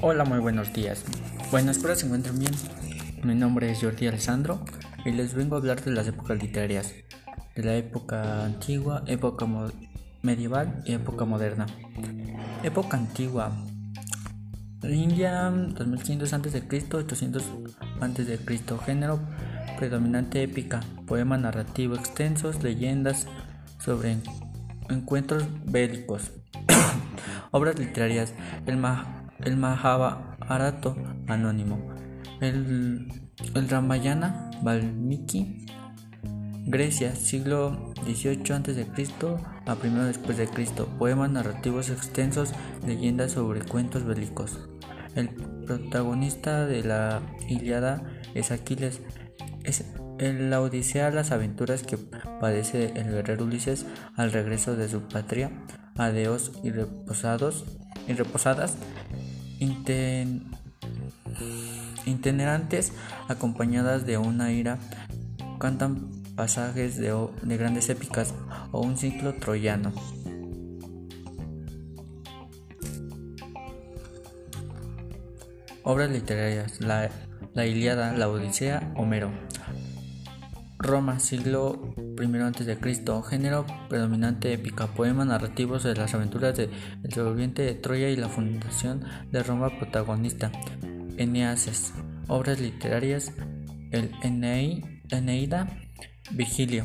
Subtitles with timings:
[0.00, 1.04] Hola, muy buenos días.
[1.50, 2.52] Bueno, espero se encuentren bien.
[3.22, 4.64] Mi nombre es Jordi Alessandro
[5.04, 6.92] y les vengo a hablar de las épocas literarias,
[7.54, 9.46] de la época antigua, época
[10.22, 11.66] medieval y época moderna.
[12.62, 13.52] Época antigua.
[14.82, 17.42] India, 2500 a.C., 800
[18.00, 18.38] a.C.
[18.84, 19.20] Género
[19.78, 23.26] predominante épica, poema narrativo extensos, leyendas
[23.78, 24.18] sobre
[24.88, 26.32] encuentros bélicos.
[27.50, 28.34] Obras literarias.
[28.66, 28.76] El,
[29.44, 30.94] el Mahabharata
[31.28, 31.94] anónimo.
[32.40, 33.08] El,
[33.54, 35.66] el Ramayana Valmiki.
[36.66, 39.06] Grecia, siglo XVIII a.C.
[39.66, 40.88] a I después de Cristo.
[40.98, 42.52] Poemas narrativos extensos,
[42.86, 44.58] leyendas sobre cuentos bélicos.
[45.14, 48.02] El protagonista de la Iliada
[48.34, 49.02] es Aquiles.
[49.62, 49.84] Es
[50.18, 51.98] en la Odisea las aventuras que
[52.40, 55.50] padece el guerrero Ulises al regreso de su patria,
[55.96, 57.64] adeos y reposados
[58.06, 58.76] y reposadas,
[62.06, 62.92] itinerantes
[63.28, 64.78] acompañadas de una ira,
[65.58, 68.34] cantan pasajes de, de grandes épicas
[68.72, 69.92] o un ciclo troyano.
[75.84, 77.10] Obras literarias: La,
[77.66, 79.30] Iliada, La Odisea, Homero.
[80.78, 82.78] Roma, siglo I a.C.
[83.28, 86.70] Género predominante épica, poemas narrativos de las aventuras del
[87.12, 90.50] sobreviviente de Troya y la fundación de Roma protagonista.
[91.16, 91.92] Eneases.
[92.28, 93.32] Obras literarias.
[93.90, 95.68] El Eneida.
[96.32, 96.84] Vigilio.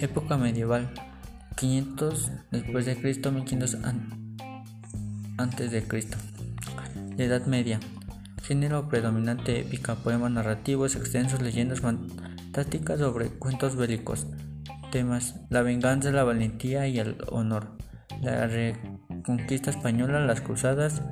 [0.00, 0.92] Época medieval.
[1.56, 3.78] 500 después de Cristo, 1500
[5.38, 6.18] antes de Cristo.
[7.16, 7.80] Edad media.
[8.42, 11.80] Género predominante épica, poemas narrativos extensos, leyendas
[12.56, 14.26] tácticas sobre cuentos bélicos.
[14.90, 17.76] Temas: la venganza, la valentía y el honor.
[18.22, 21.02] La reconquista española, las cruzadas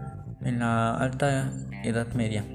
[0.41, 1.53] en la alta
[1.83, 2.47] Edad Media.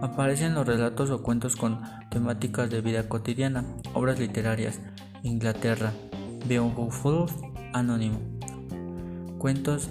[0.00, 4.80] Aparecen los relatos o cuentos con temáticas de vida cotidiana, obras literarias.
[5.22, 5.92] Inglaterra,
[6.46, 7.32] Beowulf
[7.74, 8.18] Anónimo.
[9.36, 9.90] Cuentos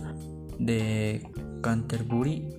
[0.58, 1.30] de
[1.62, 2.50] Canterbury,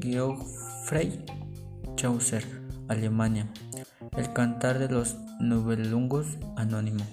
[0.00, 1.24] Geoffrey
[1.96, 2.57] Chaucer.
[2.88, 3.46] Alemania.
[4.16, 6.26] El cantar de los Nubelungos
[6.56, 7.04] anónimo.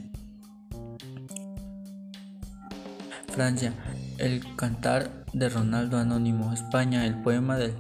[3.28, 3.74] Francia.
[4.18, 6.54] El cantar de Ronaldo anónimo.
[6.54, 7.06] España.
[7.06, 7.74] El poema del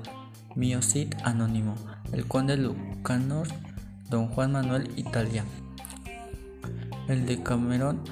[0.55, 1.75] Mio Cid anónimo.
[2.11, 3.47] El conde Lucanor.
[4.09, 5.43] Don Juan Manuel Italia.
[7.07, 8.03] El de Camerón.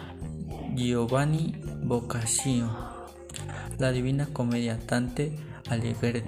[0.76, 2.70] Giovanni Boccaccio.
[3.78, 5.36] La Divina Comedia Dante
[5.70, 6.24] Alighieri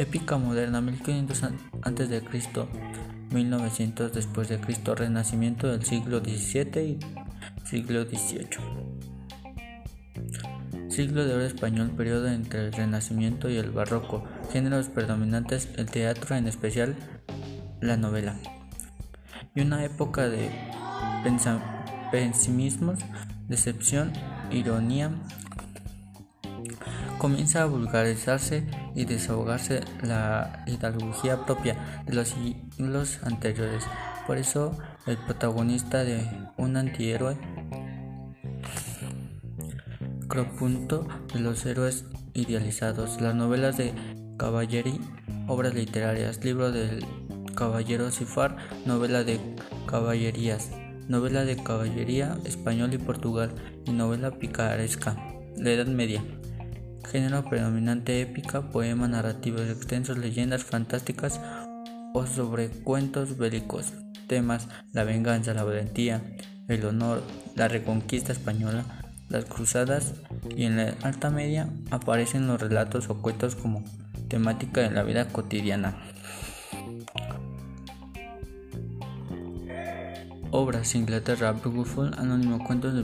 [0.00, 2.22] Épica moderna 1500 a.C.,
[3.34, 6.98] 1900 después de Cristo, renacimiento del siglo XVII y
[7.66, 8.48] siglo XVIII.
[10.88, 16.34] Siglo de oro español, periodo entre el Renacimiento y el Barroco, géneros predominantes el teatro,
[16.34, 16.96] en especial
[17.82, 18.36] la novela.
[19.54, 20.48] Y una época de
[22.10, 23.00] pesimismos,
[23.48, 24.14] decepción,
[24.50, 25.10] ironía,
[27.18, 28.64] comienza a vulgarizarse
[28.94, 33.84] y desahogarse la ideología propia de los siglos anteriores.
[34.26, 37.36] Por eso el protagonista de un antihéroe
[40.28, 43.20] cropunto de los héroes idealizados.
[43.20, 43.92] Las novelas de
[44.38, 45.00] caballería,
[45.48, 47.04] obras literarias, libro del
[47.54, 48.56] caballero Sifar,
[48.86, 49.40] novela de
[49.86, 50.70] caballerías,
[51.08, 53.50] novela de caballería español y Portugal
[53.84, 55.16] y novela picaresca.
[55.56, 56.22] La Edad Media.
[57.08, 61.40] Género predominante épica, poemas narrativos extensos, leyendas fantásticas
[62.14, 63.92] o sobre cuentos bélicos.
[64.26, 66.22] Temas: la venganza, la valentía,
[66.68, 67.22] el honor,
[67.56, 68.84] la reconquista española,
[69.28, 70.14] las cruzadas
[70.56, 73.84] y en la alta media aparecen los relatos o cuentos como
[74.28, 75.96] temática de la vida cotidiana.
[80.52, 83.02] Obras Inglaterra, Beowulf, Anónimo Cuentos de